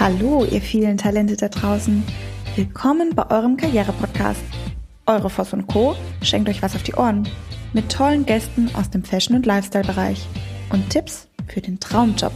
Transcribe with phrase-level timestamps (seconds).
[0.00, 2.02] Hallo, ihr vielen Talente da draußen.
[2.56, 4.40] Willkommen bei eurem Karriere-Podcast.
[5.04, 5.94] Eure Voss und Co.
[6.22, 7.28] schenkt euch was auf die Ohren.
[7.74, 10.26] Mit tollen Gästen aus dem Fashion- und Lifestyle-Bereich.
[10.72, 12.32] Und Tipps für den Traumjob.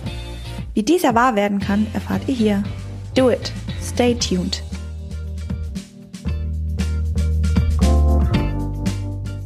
[0.74, 2.62] Wie dieser wahr werden kann, erfahrt ihr hier.
[3.14, 3.50] Do it.
[3.82, 4.62] Stay tuned.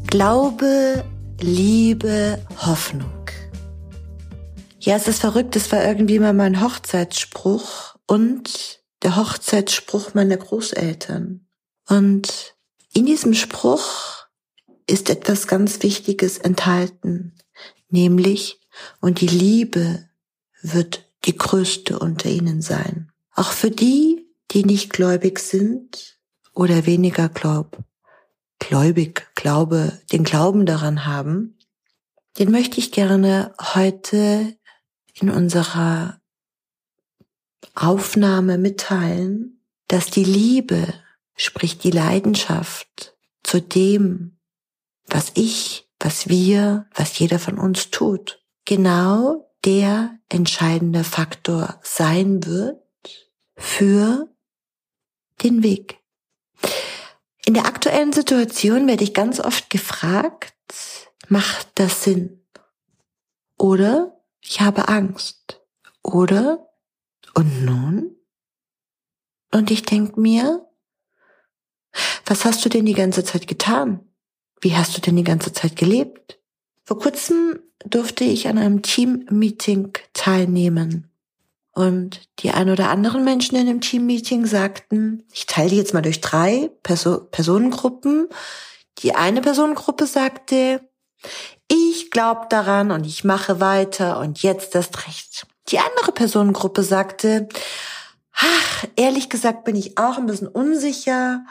[0.09, 1.05] Glaube,
[1.41, 3.13] Liebe, Hoffnung.
[4.81, 11.47] Ja, es ist verrückt, es war irgendwie mal mein Hochzeitsspruch und der Hochzeitsspruch meiner Großeltern.
[11.89, 12.57] Und
[12.93, 14.27] in diesem Spruch
[14.89, 17.35] ist etwas ganz Wichtiges enthalten,
[17.91, 18.59] nämlich,
[19.01, 20.09] und die Liebe
[20.63, 23.13] wird die größte unter ihnen sein.
[23.35, 26.19] Auch für die, die nicht gläubig sind
[26.55, 27.79] oder weniger glaub,
[28.59, 31.59] gläubig, glaube, den Glauben daran haben,
[32.39, 34.57] den möchte ich gerne heute
[35.15, 36.18] in unserer
[37.75, 40.93] Aufnahme mitteilen, dass die Liebe,
[41.37, 44.39] sprich die Leidenschaft zu dem,
[45.07, 52.81] was ich, was wir, was jeder von uns tut, genau der entscheidende Faktor sein wird
[53.57, 54.29] für
[55.43, 55.99] den Weg.
[57.47, 60.55] In der aktuellen Situation werde ich ganz oft gefragt,
[61.29, 62.45] macht das Sinn?
[63.57, 65.61] Oder ich habe Angst.
[66.03, 66.68] Oder
[67.39, 68.17] und nun?
[69.53, 70.67] Und ich denk mir,
[72.27, 74.01] was hast du denn die ganze Zeit getan?
[74.61, 76.41] Wie hast du denn die ganze Zeit gelebt?
[76.83, 81.13] Vor kurzem durfte ich an einem Team-Meeting teilnehmen.
[81.71, 86.03] Und die ein oder anderen Menschen in dem Team-Meeting sagten, ich teile die jetzt mal
[86.03, 88.29] durch drei Perso Personengruppen.
[88.99, 90.81] Die eine Personengruppe sagte,
[91.69, 95.47] ich glaube daran und ich mache weiter und jetzt das Recht.
[95.69, 97.49] Die andere Personengruppe sagte,
[98.33, 101.45] ach, ehrlich gesagt bin ich auch ein bisschen unsicher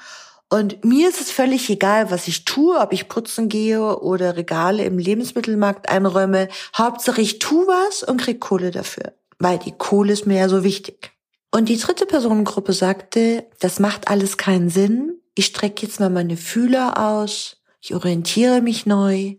[0.50, 4.86] und mir ist es völlig egal, was ich tue, ob ich putzen gehe oder Regale
[4.86, 6.48] im Lebensmittelmarkt einräume.
[6.76, 10.64] Hauptsache ich tue was und krieg Kohle dafür, weil die Kohle ist mir ja so
[10.64, 11.12] wichtig.
[11.52, 15.20] Und die dritte Personengruppe sagte, das macht alles keinen Sinn.
[15.36, 19.36] Ich strecke jetzt mal meine Fühler aus, ich orientiere mich neu,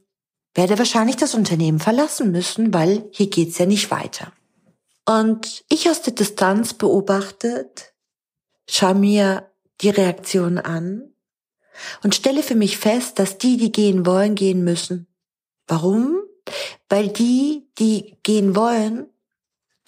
[0.54, 4.32] werde wahrscheinlich das Unternehmen verlassen müssen, weil hier geht's ja nicht weiter.
[5.08, 7.94] Und ich aus der Distanz beobachtet,
[8.68, 11.14] schaue mir die Reaktion an
[12.02, 15.06] und stelle für mich fest, dass die, die gehen wollen, gehen müssen.
[15.66, 16.18] Warum?
[16.90, 19.06] Weil die, die gehen wollen,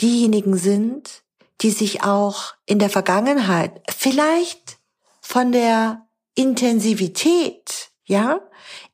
[0.00, 1.22] diejenigen sind,
[1.60, 4.78] die sich auch in der Vergangenheit vielleicht
[5.20, 8.40] von der Intensivität, ja,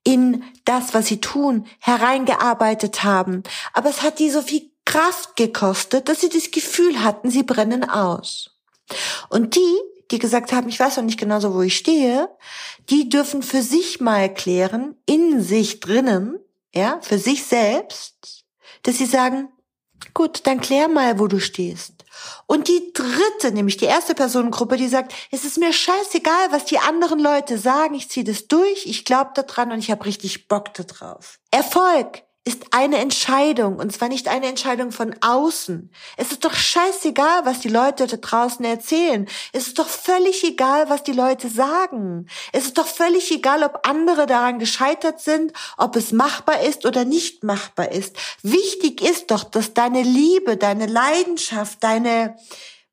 [0.03, 3.45] in das, was sie tun, hereingearbeitet haben.
[3.73, 7.85] Aber es hat die so viel Kraft gekostet, dass sie das Gefühl hatten, sie brennen
[7.85, 8.57] aus.
[9.29, 9.77] Und die,
[10.11, 12.31] die gesagt haben, ich weiß noch nicht genau so, wo ich stehe,
[12.89, 16.39] die dürfen für sich mal klären, in sich drinnen,
[16.75, 18.45] ja, für sich selbst,
[18.85, 19.49] dass sie sagen,
[20.15, 21.93] gut, dann klär mal, wo du stehst.
[22.47, 26.79] Und die dritte, nämlich die erste Personengruppe, die sagt, es ist mir scheißegal, was die
[26.79, 30.73] anderen Leute sagen, ich ziehe das durch, ich glaube daran und ich habe richtig Bock
[30.75, 31.39] darauf.
[31.51, 35.91] Erfolg ist eine Entscheidung und zwar nicht eine Entscheidung von außen.
[36.17, 39.27] Es ist doch scheißegal, was die Leute da draußen erzählen.
[39.53, 42.29] Es ist doch völlig egal, was die Leute sagen.
[42.53, 47.05] Es ist doch völlig egal, ob andere daran gescheitert sind, ob es machbar ist oder
[47.05, 48.17] nicht machbar ist.
[48.43, 52.37] Wichtig ist doch, dass deine Liebe, deine Leidenschaft, deine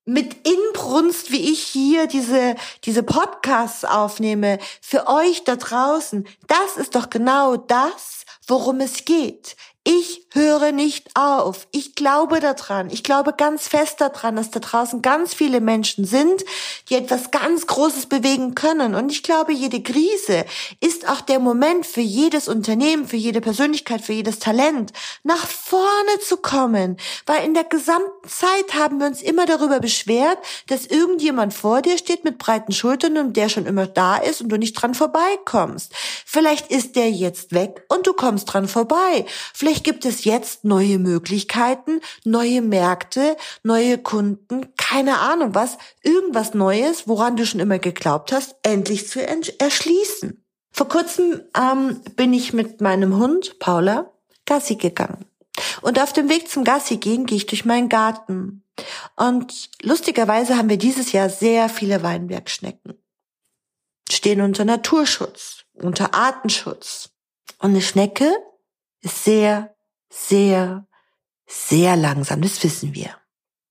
[0.05, 6.95] mit Inbrunst, wie ich hier diese, diese Podcasts aufnehme, für euch da draußen, das ist
[6.95, 9.55] doch genau das, worum es geht.
[9.85, 11.67] Ich höre nicht auf.
[11.71, 12.89] Ich glaube daran.
[12.89, 16.45] Ich glaube ganz fest daran, dass da draußen ganz viele Menschen sind,
[16.89, 18.95] die etwas ganz Großes bewegen können.
[18.95, 20.45] Und ich glaube, jede Krise
[20.79, 24.93] ist auch der Moment für jedes Unternehmen, für jede Persönlichkeit, für jedes Talent,
[25.23, 26.95] nach vorne zu kommen.
[27.25, 30.37] Weil in der gesamten Zeit haben wir uns immer darüber beschwert,
[30.67, 34.47] dass irgendjemand vor dir steht mit breiten Schultern und der schon immer da ist und
[34.47, 35.91] du nicht dran vorbeikommst.
[36.25, 39.25] Vielleicht ist der jetzt weg und du kommst dran vorbei.
[39.53, 46.53] Vielleicht Vielleicht gibt es jetzt neue Möglichkeiten, neue Märkte, neue Kunden, keine Ahnung was, irgendwas
[46.53, 50.45] Neues, woran du schon immer geglaubt hast, endlich zu erschließen.
[50.71, 54.11] Vor kurzem ähm, bin ich mit meinem Hund Paula
[54.45, 55.25] Gassi gegangen.
[55.81, 58.63] Und auf dem Weg zum Gassi gehen gehe ich durch meinen Garten.
[59.15, 62.93] Und lustigerweise haben wir dieses Jahr sehr viele Weinbergschnecken.
[64.07, 67.09] Stehen unter Naturschutz, unter Artenschutz.
[67.57, 68.31] Und eine Schnecke
[69.03, 69.75] sehr,
[70.09, 70.87] sehr,
[71.45, 73.15] sehr langsam, das wissen wir.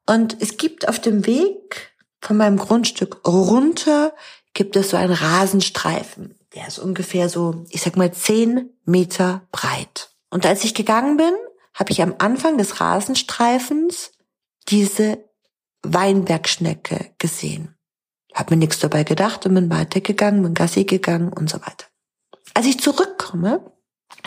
[0.06, 4.14] Und es gibt auf dem Weg von meinem Grundstück runter,
[4.54, 6.38] gibt es so einen Rasenstreifen.
[6.54, 10.10] Der ist ungefähr so, ich sag mal, zehn Meter breit.
[10.30, 11.34] Und als ich gegangen bin,
[11.74, 14.12] habe ich am Anfang des Rasenstreifens
[14.68, 15.24] diese
[15.82, 17.76] Weinbergschnecke gesehen.
[18.34, 21.86] Hab mir nichts dabei gedacht und bin weitergegangen, bin Gassi gegangen und so weiter.
[22.54, 23.72] Als ich zurückkomme,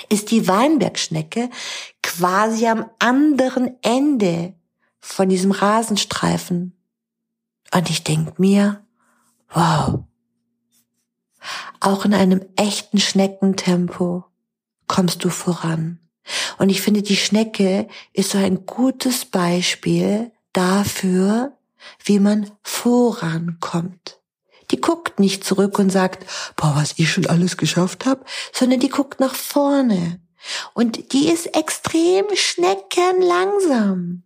[0.10, 1.50] ist die Weinbergschnecke
[2.02, 4.54] quasi am anderen Ende
[5.00, 6.74] von diesem Rasenstreifen.
[7.74, 8.86] Und ich denk mir,
[9.50, 10.00] wow,
[11.80, 14.26] auch in einem echten Schneckentempo
[14.88, 16.00] kommst du voran.
[16.58, 21.56] Und ich finde, die Schnecke ist so ein gutes Beispiel dafür,
[22.04, 24.20] wie man vorankommt.
[24.72, 26.26] Die guckt nicht zurück und sagt,
[26.56, 30.20] boah, was ich schon alles geschafft habe, sondern die guckt nach vorne.
[30.74, 34.24] Und die ist extrem schneckenlangsam.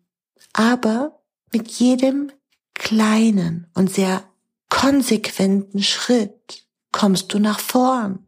[0.54, 1.22] Aber
[1.52, 2.32] mit jedem
[2.74, 4.24] kleinen und sehr
[4.70, 8.28] konsequenten Schritt kommst du nach vorn.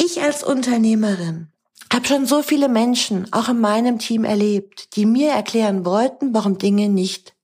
[0.00, 1.52] Ich als Unternehmerin
[1.92, 6.58] habe schon so viele Menschen, auch in meinem Team erlebt, die mir erklären wollten, warum
[6.58, 7.34] Dinge nicht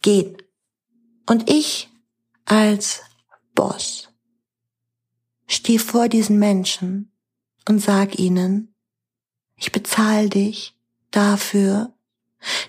[0.00, 0.36] gehen.
[1.28, 1.88] Und ich
[2.52, 3.00] als
[3.54, 4.10] Boss
[5.46, 7.10] stehe vor diesen Menschen
[7.66, 8.74] und sag ihnen,
[9.56, 10.76] ich bezahle dich
[11.10, 11.94] dafür,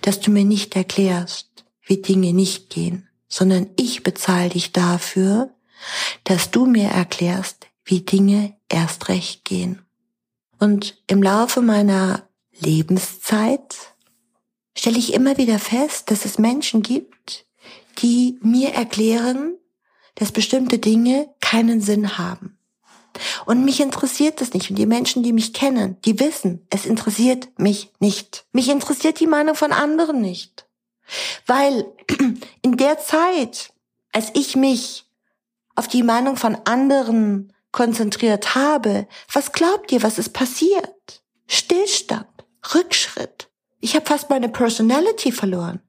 [0.01, 5.53] dass du mir nicht erklärst, wie Dinge nicht gehen, sondern ich bezahle dich dafür,
[6.23, 9.81] dass du mir erklärst, wie Dinge erst recht gehen.
[10.59, 13.75] Und im Laufe meiner Lebenszeit
[14.77, 17.45] stelle ich immer wieder fest, dass es Menschen gibt,
[17.97, 19.57] die mir erklären,
[20.15, 22.57] dass bestimmte Dinge keinen Sinn haben.
[23.45, 24.69] Und mich interessiert das nicht.
[24.69, 28.45] Und die Menschen, die mich kennen, die wissen, es interessiert mich nicht.
[28.51, 30.67] Mich interessiert die Meinung von anderen nicht.
[31.45, 31.85] Weil
[32.61, 33.73] in der Zeit,
[34.11, 35.05] als ich mich
[35.75, 41.23] auf die Meinung von anderen konzentriert habe, was glaubt ihr, was ist passiert?
[41.47, 42.27] Stillstand,
[42.73, 43.49] Rückschritt.
[43.79, 45.81] Ich habe fast meine Personality verloren.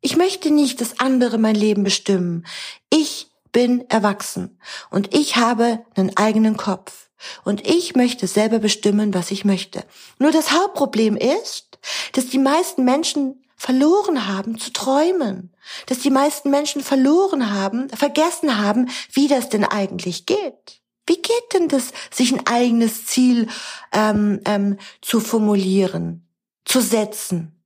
[0.00, 2.46] Ich möchte nicht, dass andere mein Leben bestimmen.
[2.90, 4.58] Ich bin erwachsen
[4.90, 7.08] und ich habe einen eigenen Kopf.
[7.44, 9.82] Und ich möchte selber bestimmen, was ich möchte.
[10.20, 11.80] Nur das Hauptproblem ist,
[12.12, 15.52] dass die meisten Menschen verloren haben zu träumen.
[15.86, 20.80] Dass die meisten Menschen verloren haben, vergessen haben, wie das denn eigentlich geht.
[21.06, 23.48] Wie geht denn das, sich ein eigenes Ziel
[23.92, 26.28] ähm, ähm, zu formulieren,
[26.64, 27.64] zu setzen?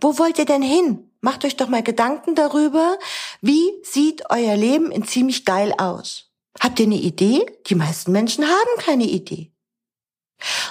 [0.00, 1.09] Wo wollt ihr denn hin?
[1.20, 2.98] Macht euch doch mal Gedanken darüber,
[3.42, 6.30] wie sieht euer Leben in ziemlich geil aus?
[6.58, 7.46] Habt ihr eine Idee?
[7.66, 9.52] Die meisten Menschen haben keine Idee.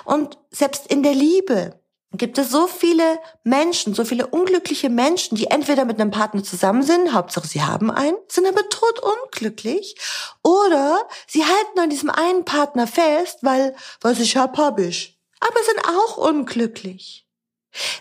[0.06, 1.80] Und selbst in der Liebe
[2.14, 6.82] gibt es so viele Menschen, so viele unglückliche Menschen, die entweder mit einem Partner zusammen
[6.82, 9.96] sind, Hauptsache sie haben einen, sind aber tot unglücklich,
[10.44, 15.20] oder sie halten an diesem einen Partner fest, weil, was ich hab, hab ich.
[15.40, 17.28] Aber sind auch unglücklich.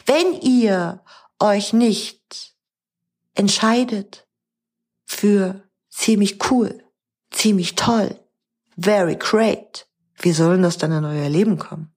[0.06, 1.02] Wenn ihr
[1.40, 2.54] euch nicht
[3.34, 4.26] entscheidet
[5.04, 6.82] für ziemlich cool,
[7.30, 8.18] ziemlich toll,
[8.76, 9.86] very great,
[10.20, 11.94] wie sollen das dann in euer Leben kommen?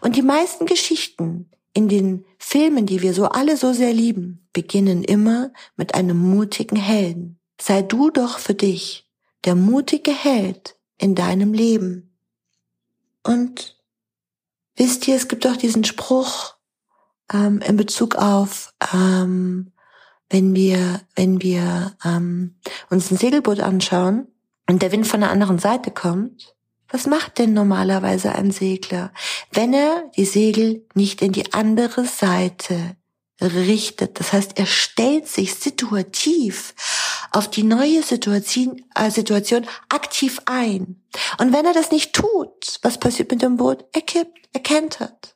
[0.00, 5.02] Und die meisten Geschichten in den Filmen, die wir so alle so sehr lieben, beginnen
[5.02, 7.40] immer mit einem mutigen Helden.
[7.60, 9.10] Sei du doch für dich
[9.44, 12.16] der mutige Held in deinem Leben.
[13.22, 13.76] Und
[14.76, 16.53] wisst ihr, es gibt auch diesen Spruch,
[17.32, 19.72] ähm, in Bezug auf, ähm,
[20.30, 22.56] wenn wir, wenn wir ähm,
[22.90, 24.26] uns ein Segelboot anschauen
[24.68, 26.54] und der Wind von der anderen Seite kommt,
[26.88, 29.12] was macht denn normalerweise ein Segler,
[29.52, 32.96] wenn er die Segel nicht in die andere Seite
[33.40, 34.20] richtet?
[34.20, 36.74] Das heißt, er stellt sich situativ
[37.32, 41.02] auf die neue Situation, äh, Situation aktiv ein.
[41.38, 43.84] Und wenn er das nicht tut, was passiert mit dem Boot?
[43.92, 45.33] Er kippt, er kentert.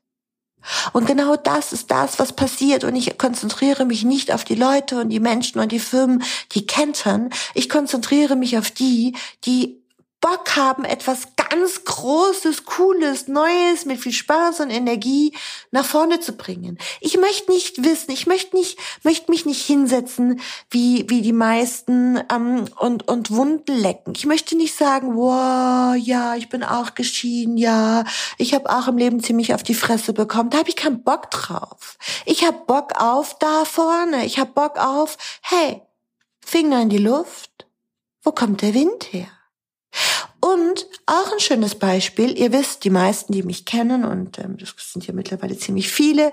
[0.93, 2.85] Und genau das ist das, was passiert.
[2.85, 6.23] Und ich konzentriere mich nicht auf die Leute und die Menschen und die Firmen,
[6.53, 7.31] die kentern.
[7.55, 9.81] Ich konzentriere mich auf die, die
[10.21, 15.35] Bock haben, etwas ganz Großes, Cooles, Neues mit viel Spaß und Energie
[15.71, 16.78] nach vorne zu bringen.
[17.00, 20.40] Ich möchte nicht wissen, ich möchte nicht, möchte mich nicht hinsetzen
[20.71, 24.14] wie wie die meisten ähm, und und Wunden lecken.
[24.17, 28.05] Ich möchte nicht sagen, wow, ja, ich bin auch geschieden, ja,
[28.37, 30.50] ich habe auch im Leben ziemlich auf die Fresse bekommen.
[30.50, 31.99] Da habe ich keinen Bock drauf.
[32.25, 34.25] Ich habe Bock auf da vorne.
[34.25, 35.83] Ich habe Bock auf, hey,
[36.45, 37.67] Finger in die Luft.
[38.23, 39.28] Wo kommt der Wind her?
[40.40, 44.75] Und auch ein schönes Beispiel, ihr wisst, die meisten, die mich kennen, und ähm, das
[44.93, 46.33] sind ja mittlerweile ziemlich viele,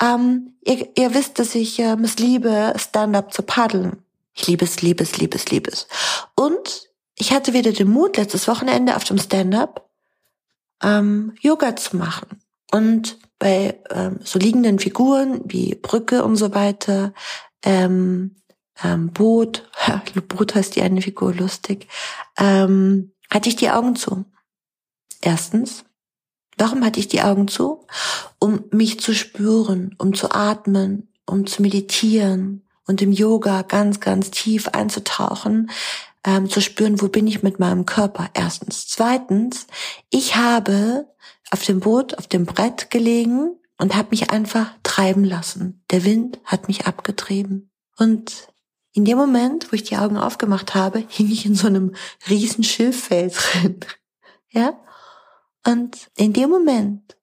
[0.00, 4.02] ähm, ihr, ihr wisst, dass ich ähm, es liebe, Stand-up zu paddeln.
[4.34, 5.88] Ich liebe es, liebe es, liebe es, liebe es.
[6.36, 9.88] Und ich hatte wieder den Mut, letztes Wochenende auf dem Stand-up
[10.82, 12.40] ähm, Yoga zu machen.
[12.70, 17.12] Und bei ähm, so liegenden Figuren wie Brücke und so weiter,
[17.64, 18.36] ähm,
[18.84, 19.68] ähm, Boot,
[20.28, 21.88] Boot heißt die eine Figur lustig,
[22.38, 24.24] ähm, hatte ich die Augen zu.
[25.20, 25.84] Erstens,
[26.56, 27.86] warum hatte ich die Augen zu?
[28.38, 34.30] Um mich zu spüren, um zu atmen, um zu meditieren und im Yoga ganz, ganz
[34.30, 35.70] tief einzutauchen,
[36.24, 38.30] ähm, zu spüren, wo bin ich mit meinem Körper.
[38.34, 38.88] Erstens.
[38.88, 39.66] Zweitens,
[40.10, 41.06] ich habe
[41.50, 45.84] auf dem Boot, auf dem Brett gelegen und habe mich einfach treiben lassen.
[45.90, 47.70] Der Wind hat mich abgetrieben.
[47.96, 48.48] Und
[48.92, 51.94] in dem Moment, wo ich die Augen aufgemacht habe, hing ich in so einem
[52.28, 53.80] riesen Schilffeld drin.
[54.50, 54.80] Ja?
[55.66, 57.18] Und in dem Moment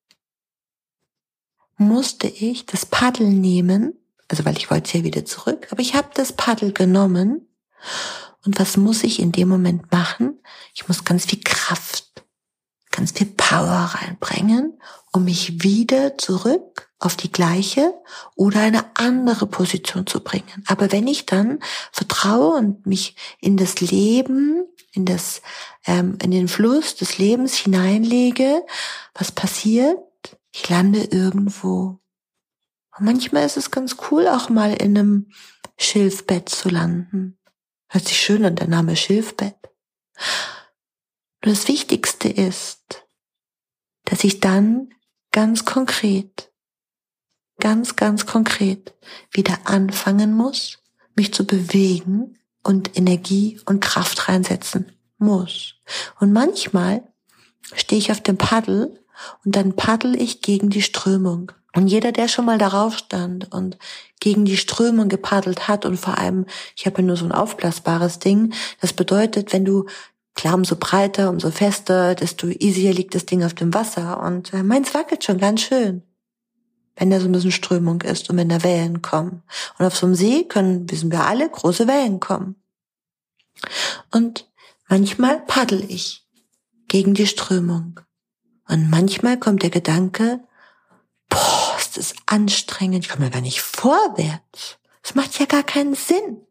[1.76, 6.10] musste ich das Paddel nehmen, also weil ich wollte ja wieder zurück, aber ich habe
[6.14, 7.48] das Paddel genommen.
[8.46, 10.40] Und was muss ich in dem Moment machen?
[10.76, 12.24] Ich muss ganz viel Kraft,
[12.92, 14.80] ganz viel Power reinbringen,
[15.12, 17.94] um mich wieder zurück auf die gleiche
[18.36, 20.64] oder eine andere Position zu bringen.
[20.68, 21.60] Aber wenn ich dann
[21.92, 25.42] vertraue und mich in das Leben, in das,
[25.86, 28.66] ähm, in den Fluss des Lebens hineinlege,
[29.14, 30.00] was passiert?
[30.52, 32.00] Ich lande irgendwo.
[32.98, 35.32] Und manchmal ist es ganz cool, auch mal in einem
[35.78, 37.38] Schilfbett zu landen.
[37.90, 39.58] Hört sich schön an der Name Schilfbett.
[41.44, 43.06] Und das Wichtigste ist,
[44.06, 44.90] dass ich dann
[45.32, 46.52] ganz konkret
[47.60, 48.94] ganz, ganz konkret
[49.32, 50.80] wieder anfangen muss,
[51.16, 55.76] mich zu bewegen und Energie und Kraft reinsetzen muss.
[56.20, 57.04] Und manchmal
[57.74, 59.00] stehe ich auf dem Paddel
[59.44, 61.52] und dann paddel ich gegen die Strömung.
[61.74, 63.78] Und jeder, der schon mal darauf stand und
[64.20, 66.46] gegen die Strömung gepaddelt hat und vor allem,
[66.76, 69.86] ich habe ja nur so ein aufblasbares Ding, das bedeutet, wenn du
[70.36, 74.64] klar, umso breiter, umso fester, desto easier liegt das Ding auf dem Wasser und äh,
[74.64, 76.04] meins wackelt schon ganz schön
[76.96, 79.44] wenn da so ein bisschen Strömung ist und wenn da Wellen kommen.
[79.78, 82.56] Und auf so einem See können, wissen wir alle, große Wellen kommen.
[84.12, 84.50] Und
[84.88, 86.26] manchmal paddel ich
[86.88, 88.00] gegen die Strömung.
[88.68, 90.40] Und manchmal kommt der Gedanke,
[91.30, 94.78] boah, ist das anstrengend, ich komme ja gar nicht vorwärts.
[95.02, 96.42] Das macht ja gar keinen Sinn.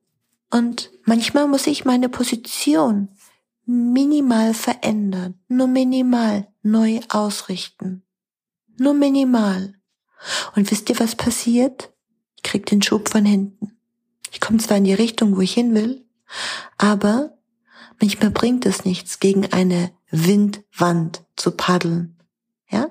[0.50, 3.08] Und manchmal muss ich meine Position
[3.66, 8.02] minimal verändern, nur minimal neu ausrichten.
[8.78, 9.74] Nur minimal.
[10.54, 11.92] Und wisst ihr, was passiert?
[12.36, 13.76] Ich krieg den Schub von hinten.
[14.32, 16.04] Ich komme zwar in die Richtung, wo ich hin will,
[16.78, 17.38] aber
[18.00, 22.18] manchmal bringt es nichts, gegen eine Windwand zu paddeln.
[22.68, 22.90] Ja?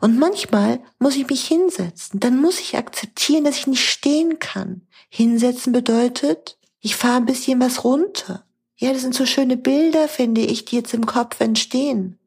[0.00, 2.20] Und manchmal muss ich mich hinsetzen.
[2.20, 4.86] Dann muss ich akzeptieren, dass ich nicht stehen kann.
[5.08, 8.44] Hinsetzen bedeutet, ich fahre ein bisschen was runter.
[8.76, 12.18] Ja, das sind so schöne Bilder, finde ich, die jetzt im Kopf entstehen.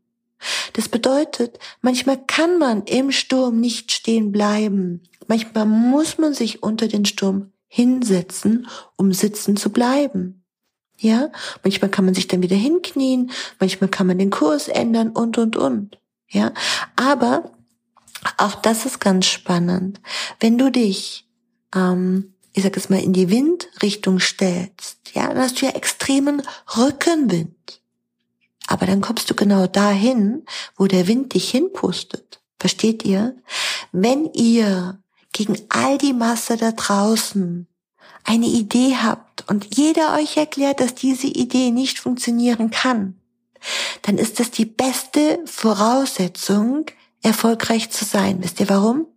[0.74, 5.04] Das bedeutet, manchmal kann man im Sturm nicht stehen bleiben.
[5.28, 10.44] Manchmal muss man sich unter den Sturm hinsetzen, um sitzen zu bleiben.
[10.98, 11.32] Ja,
[11.64, 15.56] manchmal kann man sich dann wieder hinknien, manchmal kann man den Kurs ändern und, und,
[15.56, 15.98] und.
[16.28, 16.54] Ja,
[16.98, 17.52] aber
[18.38, 20.02] auch das ist ganz spannend.
[20.40, 21.26] Wenn du dich,
[21.74, 26.42] ähm, ich sag es mal, in die Windrichtung stellst, ja, dann hast du ja extremen
[26.78, 27.79] Rückenwind.
[28.70, 30.46] Aber dann kommst du genau dahin,
[30.78, 32.40] wo der Wind dich hinpustet.
[32.60, 33.36] Versteht ihr?
[33.92, 35.02] Wenn ihr
[35.34, 37.68] gegen all die Masse da draußen
[38.26, 43.20] eine Idee habt und jeder euch erklärt, dass diese Idee nicht funktionieren kann,
[44.04, 46.86] dann ist das die beste Voraussetzung,
[47.24, 48.44] erfolgreich zu sein.
[48.44, 49.08] Wisst ihr warum?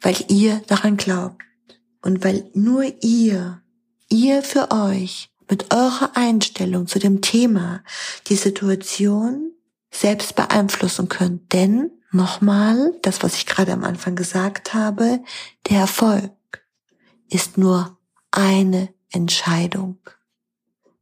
[0.00, 1.42] Weil ihr daran glaubt
[2.00, 3.60] und weil nur ihr,
[4.08, 7.82] ihr für euch mit eurer Einstellung zu dem Thema
[8.28, 9.52] die Situation
[9.90, 11.52] selbst beeinflussen könnt.
[11.52, 15.20] Denn, nochmal, das, was ich gerade am Anfang gesagt habe,
[15.68, 16.32] der Erfolg
[17.28, 17.98] ist nur
[18.30, 19.98] eine Entscheidung.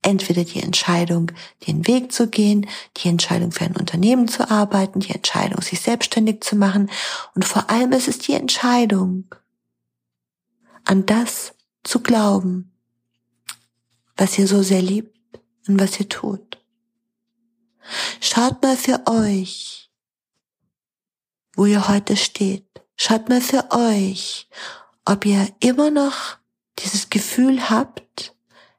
[0.03, 1.33] Entweder die Entscheidung,
[1.67, 6.43] den Weg zu gehen, die Entscheidung für ein Unternehmen zu arbeiten, die Entscheidung, sich selbstständig
[6.43, 6.91] zu machen
[7.35, 9.35] und vor allem ist es die Entscheidung,
[10.85, 12.75] an das zu glauben,
[14.16, 15.18] was ihr so sehr liebt
[15.68, 16.58] und was ihr tut.
[18.20, 19.90] Schaut mal für euch,
[21.54, 22.66] wo ihr heute steht.
[22.96, 24.49] Schaut mal für euch,
[25.04, 26.38] ob ihr immer noch
[26.78, 28.35] dieses Gefühl habt,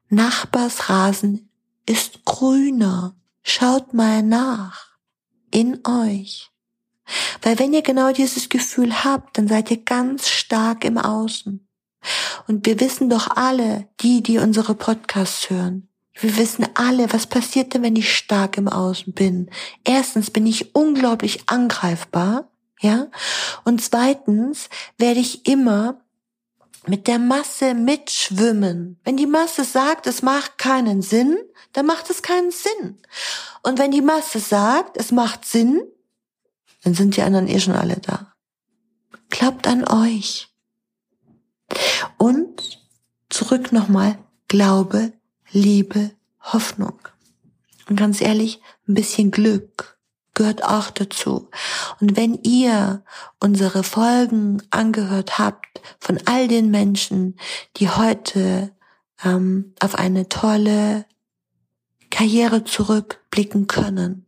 [0.09, 1.49] Nachbarsrasen
[1.85, 3.15] ist grüner.
[3.43, 4.97] Schaut mal nach
[5.51, 6.51] in euch.
[7.41, 11.66] Weil wenn ihr genau dieses Gefühl habt, dann seid ihr ganz stark im Außen.
[12.47, 15.89] Und wir wissen doch alle, die, die unsere Podcasts hören,
[16.19, 19.51] wir wissen alle, was passiert denn, wenn ich stark im Außen bin.
[19.83, 22.49] Erstens bin ich unglaublich angreifbar,
[22.79, 23.07] ja?
[23.65, 26.01] Und zweitens werde ich immer
[26.87, 28.99] mit der Masse mitschwimmen.
[29.03, 31.37] Wenn die Masse sagt, es macht keinen Sinn,
[31.73, 32.97] dann macht es keinen Sinn.
[33.61, 35.81] Und wenn die Masse sagt, es macht Sinn,
[36.83, 38.33] dann sind die anderen eh schon alle da.
[39.29, 40.46] Glaubt an euch.
[42.17, 42.79] Und
[43.29, 45.13] zurück nochmal, Glaube,
[45.51, 46.99] Liebe, Hoffnung.
[47.89, 49.97] Und ganz ehrlich, ein bisschen Glück
[50.33, 51.49] gehört auch dazu.
[51.99, 53.03] Und wenn ihr
[53.39, 57.37] unsere Folgen angehört habt von all den Menschen,
[57.77, 58.71] die heute
[59.23, 61.05] ähm, auf eine tolle
[62.11, 64.27] Karriere zurückblicken können,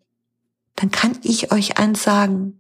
[0.76, 2.60] dann kann ich euch eins sagen,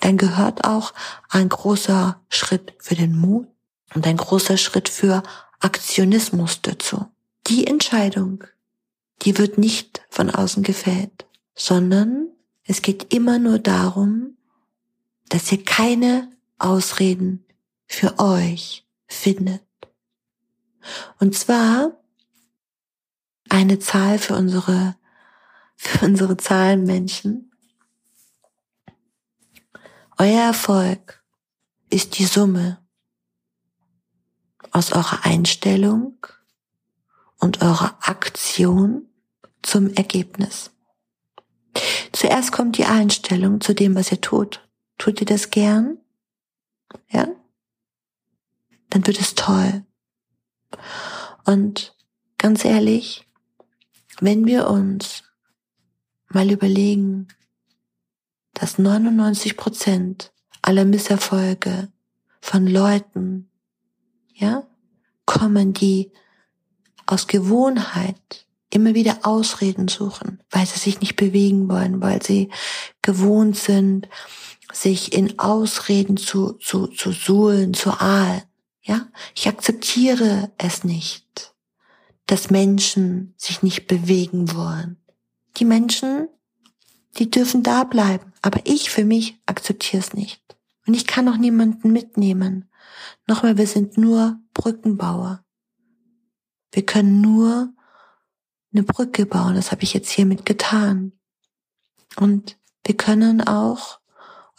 [0.00, 0.92] dann gehört auch
[1.28, 3.46] ein großer Schritt für den Mut
[3.94, 5.22] und ein großer Schritt für
[5.60, 7.06] Aktionismus dazu.
[7.46, 8.44] Die Entscheidung,
[9.22, 12.28] die wird nicht von außen gefällt, sondern
[12.64, 14.36] es geht immer nur darum,
[15.28, 17.44] dass ihr keine Ausreden
[17.86, 19.62] für euch findet.
[21.18, 21.92] Und zwar
[23.48, 24.96] eine Zahl für unsere,
[25.76, 27.50] für unsere Zahlenmenschen.
[30.18, 31.22] Euer Erfolg
[31.90, 32.78] ist die Summe
[34.70, 36.14] aus eurer Einstellung
[37.38, 39.06] und eurer Aktion
[39.62, 40.70] zum Ergebnis.
[42.12, 44.66] Zuerst kommt die Einstellung zu dem, was ihr tut.
[44.98, 45.98] Tut ihr das gern?
[47.10, 47.28] Ja?
[48.90, 49.84] Dann wird es toll.
[51.44, 51.96] Und
[52.38, 53.26] ganz ehrlich,
[54.20, 55.24] wenn wir uns
[56.28, 57.28] mal überlegen,
[58.54, 61.88] dass 99 Prozent aller Misserfolge
[62.40, 63.49] von Leuten,
[64.40, 64.66] ja,
[65.26, 66.10] kommen, die
[67.06, 72.50] aus Gewohnheit immer wieder Ausreden suchen, weil sie sich nicht bewegen wollen, weil sie
[73.02, 74.08] gewohnt sind,
[74.72, 78.42] sich in Ausreden zu, zu, zu suhlen, zu ahlen.
[78.82, 81.54] Ja, ich akzeptiere es nicht,
[82.26, 84.96] dass Menschen sich nicht bewegen wollen.
[85.56, 86.28] Die Menschen,
[87.18, 90.40] die dürfen da bleiben, aber ich für mich akzeptiere es nicht.
[90.86, 92.69] Und ich kann auch niemanden mitnehmen.
[93.26, 95.44] Nochmal, wir sind nur Brückenbauer.
[96.72, 97.72] Wir können nur
[98.72, 99.54] eine Brücke bauen.
[99.54, 101.12] Das habe ich jetzt hiermit getan.
[102.16, 104.00] Und wir können auch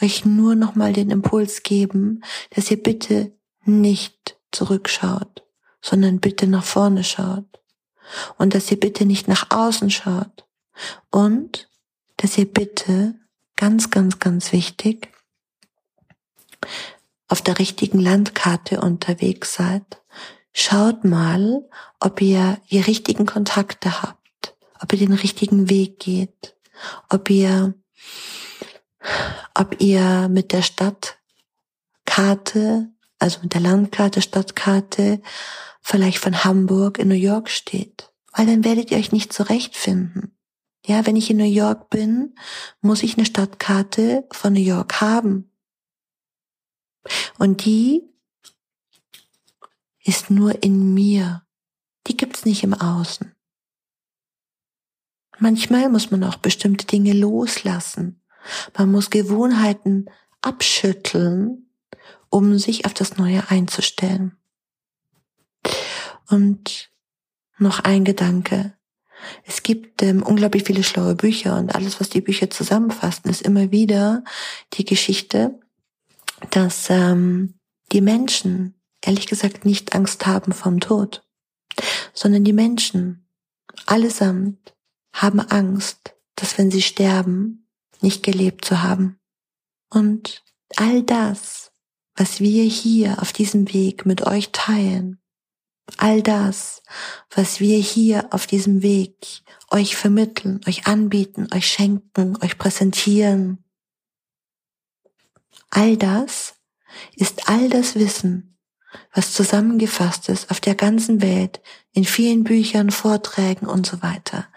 [0.02, 5.46] euch nur nochmal den Impuls geben, dass ihr bitte nicht zurückschaut,
[5.82, 7.46] sondern bitte nach vorne schaut.
[8.38, 10.46] Und dass ihr bitte nicht nach außen schaut.
[11.12, 11.70] Und
[12.18, 13.16] dass ihr bitte,
[13.56, 15.12] ganz, ganz, ganz wichtig,
[17.32, 20.02] auf der richtigen Landkarte unterwegs seid
[20.54, 21.68] Schaut mal,
[22.00, 26.56] ob ihr die richtigen Kontakte habt, ob ihr den richtigen Weg geht,
[27.10, 27.74] ob ihr,
[29.54, 31.20] ob ihr mit der Stadtkarte,
[33.18, 35.22] also mit der Landkarte, Stadtkarte,
[35.82, 38.12] vielleicht von Hamburg in New York steht.
[38.34, 40.38] Weil dann werdet ihr euch nicht zurechtfinden.
[40.86, 42.36] Ja, wenn ich in New York bin,
[42.82, 45.51] muss ich eine Stadtkarte von New York haben.
[47.38, 48.04] Und die
[50.04, 51.44] ist nur in mir.
[52.08, 53.36] Die gibt's nicht im Außen.
[55.40, 58.22] Manchmal muss man auch bestimmte Dinge loslassen.
[58.78, 60.06] Man muss Gewohnheiten
[60.42, 61.70] abschütteln,
[62.30, 64.38] um sich auf das Neue einzustellen.
[66.30, 66.92] Und
[67.58, 68.74] noch ein Gedanke.
[69.46, 73.72] Es gibt ähm, unglaublich viele schlaue Bücher und alles, was die Bücher zusammenfassen, ist immer
[73.72, 74.24] wieder
[74.74, 75.60] die Geschichte,
[76.50, 77.56] dass ähm,
[77.92, 81.24] die Menschen ehrlich gesagt nicht Angst haben vom Tod,
[82.14, 83.28] sondern die Menschen
[83.86, 84.76] allesamt
[85.14, 87.68] haben Angst, dass wenn sie sterben,
[88.02, 89.20] nicht gelebt zu haben.
[89.90, 90.44] Und
[90.78, 91.72] all das,
[92.16, 95.20] was wir hier auf diesem Weg mit euch teilen,
[95.98, 96.82] all das,
[97.30, 103.64] was wir hier auf diesem Weg euch vermitteln, euch anbieten, euch schenken, euch präsentieren,
[105.72, 106.56] all das
[107.16, 108.58] ist all das Wissen,
[109.14, 111.62] was zusammengefasst ist auf der ganzen Welt,
[111.94, 114.48] in vielen Büchern, Vorträgen und so weiter.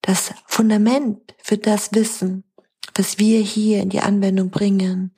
[0.00, 2.44] Das Fundament für das Wissen,
[2.96, 5.14] was wir hier in die Anwendung bringen,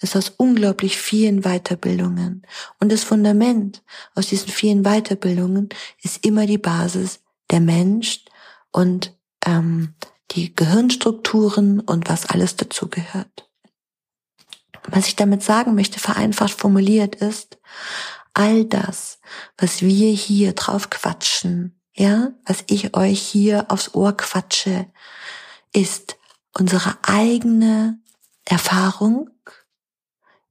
[0.00, 2.46] ist aus unglaublich vielen Weiterbildungen.
[2.80, 3.82] Und das Fundament
[4.14, 5.70] aus diesen vielen Weiterbildungen
[6.02, 7.20] ist immer die Basis
[7.50, 8.24] der Mensch
[8.72, 9.16] und
[9.46, 9.94] ähm,
[10.32, 13.43] die Gehirnstrukturen und was alles dazu gehört.
[14.88, 17.58] Was ich damit sagen möchte, vereinfacht formuliert ist,
[18.34, 19.18] all das,
[19.56, 24.86] was wir hier drauf quatschen, ja, was ich euch hier aufs Ohr quatsche,
[25.72, 26.16] ist
[26.52, 27.98] unsere eigene
[28.44, 29.30] Erfahrung,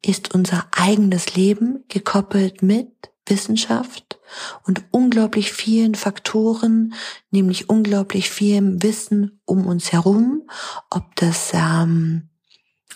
[0.01, 2.89] ist unser eigenes Leben gekoppelt mit
[3.25, 4.19] Wissenschaft
[4.63, 6.93] und unglaublich vielen Faktoren,
[7.31, 10.47] nämlich unglaublich vielem Wissen um uns herum,
[10.89, 12.29] ob das ähm,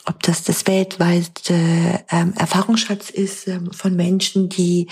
[0.07, 4.87] ob das das weltweite ähm, Erfahrungsschatz ist ähm, von Menschen, die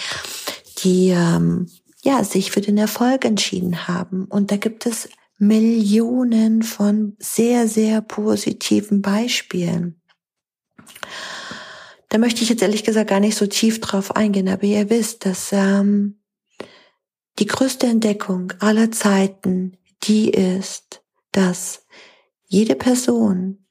[0.79, 1.69] die ähm,
[2.03, 4.25] ja sich für den Erfolg entschieden haben.
[4.25, 10.01] Und da gibt es Millionen von sehr sehr positiven Beispielen.
[12.09, 15.25] Da möchte ich jetzt ehrlich gesagt gar nicht so tief drauf eingehen, aber ihr wisst,
[15.25, 16.19] dass ähm,
[17.39, 21.01] die größte Entdeckung aller Zeiten die ist,
[21.31, 21.85] dass
[22.47, 23.64] jede Person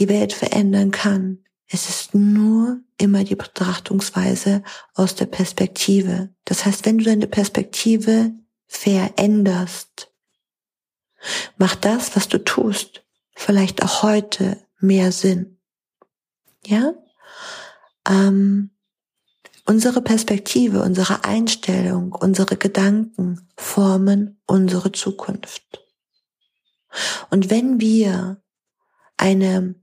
[0.00, 1.44] die Welt verändern kann.
[1.68, 6.30] Es ist nur immer die Betrachtungsweise aus der Perspektive.
[6.44, 8.32] Das heißt, wenn du deine Perspektive
[8.66, 10.10] veränderst,
[11.58, 15.58] macht das, was du tust, vielleicht auch heute mehr Sinn.
[16.64, 16.94] Ja?
[18.08, 18.70] Ähm,
[19.66, 25.84] unsere Perspektive, unsere Einstellung, unsere Gedanken formen unsere Zukunft.
[27.30, 28.42] Und wenn wir
[29.16, 29.76] eine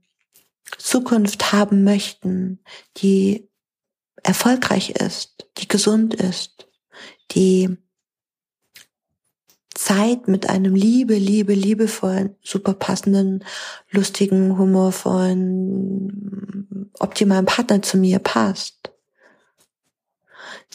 [0.76, 2.58] Zukunft haben möchten,
[2.98, 3.48] die
[4.22, 6.68] erfolgreich ist, die gesund ist,
[7.30, 7.78] die
[9.74, 13.44] Zeit mit einem liebe, liebe, liebevollen, super passenden,
[13.90, 15.70] lustigen, humorvollen,
[16.98, 18.90] optimalen Partner zu mir passt,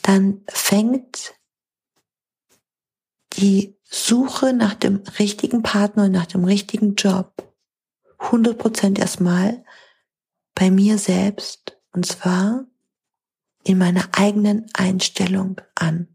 [0.04, 1.34] dann fängt
[3.34, 7.54] die Suche nach dem richtigen Partner und nach dem richtigen Job
[8.20, 9.64] 100% erstmal
[10.56, 12.66] bei mir selbst und zwar
[13.64, 16.08] in meiner eigenen Einstellung an.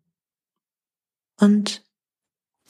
[1.39, 1.85] Und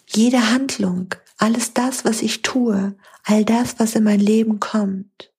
[0.07, 5.33] jede Handlung, alles das, was ich tue, all das, was in mein Leben kommt,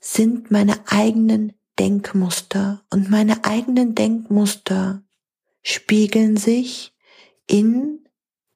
[0.00, 5.02] sind meine eigenen Denkmuster und meine eigenen Denkmuster
[5.62, 6.94] spiegeln sich
[7.46, 8.08] in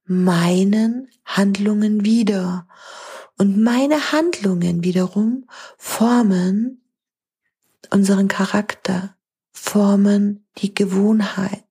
[0.04, 2.68] meinen Handlungen wieder.
[3.38, 5.46] Und meine Handlungen wiederum
[5.76, 6.82] formen
[7.90, 9.16] unseren Charakter,
[9.52, 11.64] formen die Gewohnheit.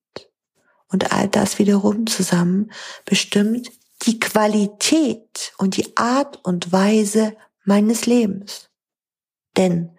[0.88, 2.72] Und all das wiederum zusammen
[3.04, 3.72] bestimmt
[4.04, 8.70] die Qualität und die Art und Weise meines Lebens.
[9.58, 9.98] Denn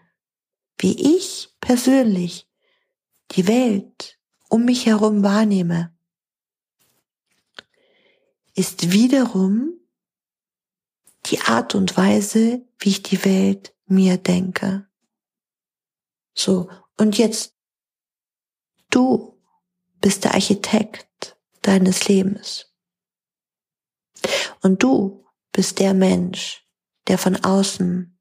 [0.79, 2.49] wie ich persönlich
[3.33, 5.93] die Welt um mich herum wahrnehme,
[8.55, 9.75] ist wiederum
[11.27, 14.89] die Art und Weise, wie ich die Welt mir denke.
[16.35, 17.55] So, und jetzt,
[18.91, 19.41] du
[20.01, 22.73] bist der Architekt deines Lebens.
[24.62, 26.67] Und du bist der Mensch,
[27.07, 28.19] der von außen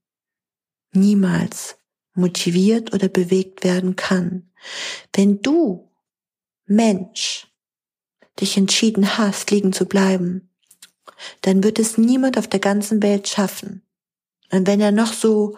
[0.91, 1.77] niemals
[2.13, 4.51] motiviert oder bewegt werden kann.
[5.13, 5.91] Wenn du,
[6.65, 7.47] Mensch,
[8.39, 10.54] dich entschieden hast, liegen zu bleiben,
[11.41, 13.81] dann wird es niemand auf der ganzen Welt schaffen.
[14.51, 15.57] Und wenn er noch so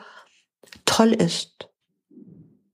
[0.85, 1.69] toll ist,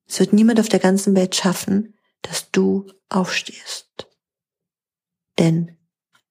[0.08, 4.08] es wird niemand auf der ganzen Welt schaffen, dass du aufstehst.
[5.40, 5.78] Denn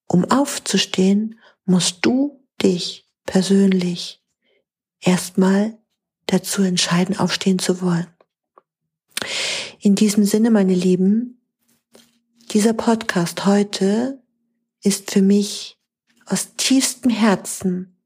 [0.07, 4.23] um aufzustehen, musst du dich persönlich
[5.01, 5.79] erstmal
[6.27, 8.07] dazu entscheiden, aufstehen zu wollen.
[9.81, 11.41] In diesem Sinne, meine Lieben,
[12.53, 14.23] dieser Podcast heute
[14.83, 15.79] ist für mich
[16.27, 17.97] aus tiefstem Herzen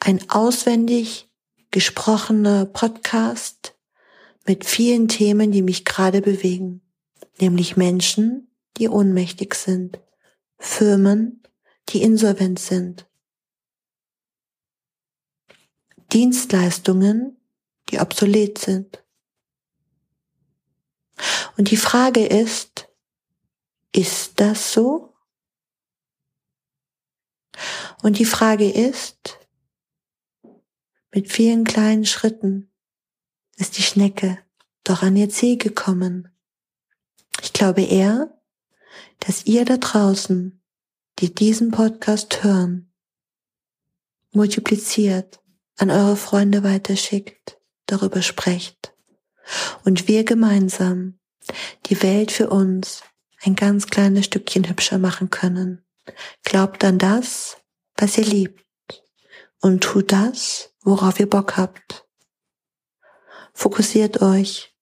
[0.00, 1.30] ein auswendig
[1.70, 3.74] gesprochener Podcast
[4.46, 6.82] mit vielen Themen, die mich gerade bewegen,
[7.40, 10.00] nämlich Menschen, die ohnmächtig sind,
[10.58, 11.42] Firmen,
[11.88, 13.06] die insolvent sind,
[16.12, 17.36] Dienstleistungen,
[17.90, 19.02] die obsolet sind.
[21.56, 22.88] Und die Frage ist,
[23.92, 25.13] ist das so?
[28.04, 29.38] Und die Frage ist,
[31.10, 32.70] mit vielen kleinen Schritten
[33.56, 34.38] ist die Schnecke
[34.84, 36.28] doch an ihr Ziel gekommen.
[37.40, 38.38] Ich glaube eher,
[39.20, 40.62] dass ihr da draußen,
[41.18, 42.92] die diesen Podcast hören,
[44.32, 45.40] multipliziert,
[45.78, 48.92] an eure Freunde weiterschickt, darüber sprecht
[49.84, 51.18] und wir gemeinsam
[51.86, 53.02] die Welt für uns
[53.42, 55.82] ein ganz kleines Stückchen hübscher machen können.
[56.42, 57.56] Glaubt an das,
[57.96, 58.64] was ihr liebt
[59.60, 62.06] und tut das, worauf ihr Bock habt.
[63.52, 64.74] Fokussiert euch,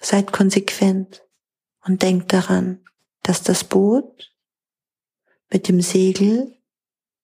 [0.00, 1.24] seid konsequent
[1.84, 2.84] und denkt daran,
[3.22, 4.32] dass das Boot
[5.50, 6.56] mit dem Segel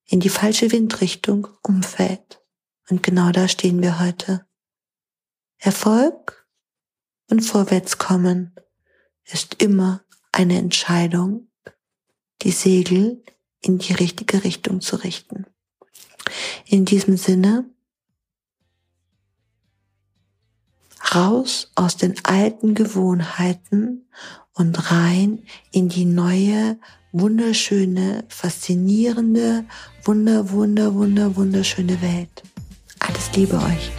[0.07, 2.43] in die falsche Windrichtung umfällt.
[2.89, 4.47] Und genau da stehen wir heute.
[5.59, 6.49] Erfolg
[7.31, 8.55] und Vorwärtskommen
[9.25, 11.51] ist immer eine Entscheidung,
[12.43, 13.23] die Segel
[13.63, 15.47] in die richtige Richtung zu richten.
[16.67, 17.65] In diesem Sinne,
[21.15, 24.07] raus aus den alten Gewohnheiten
[24.55, 26.79] und rein in die neue,
[27.13, 29.65] wunderschöne, faszinierende,
[30.05, 32.43] wunder, wunder, wunder, wunderschöne Welt.
[32.99, 33.91] Alles Liebe euch.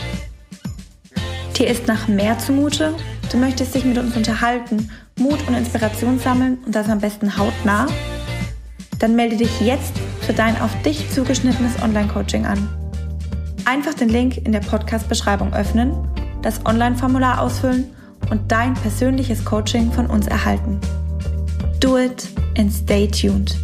[1.58, 2.96] Dir ist nach mehr zumute?
[3.32, 7.88] Du möchtest dich mit uns unterhalten, Mut und Inspiration sammeln und das am besten hautnah?
[9.00, 12.68] Dann melde dich jetzt für dein auf dich zugeschnittenes Online-Coaching an.
[13.66, 15.94] Einfach den Link in der Podcast-Beschreibung öffnen,
[16.42, 17.86] das Online-Formular ausfüllen
[18.30, 20.80] und dein persönliches Coaching von uns erhalten.
[21.80, 23.58] Do it and stay tuned.